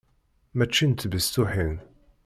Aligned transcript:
Mačči 0.57 0.85
n 0.87 0.91
tbestuḥin! 0.93 1.75